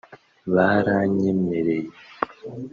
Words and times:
baranyemereye 0.53 1.87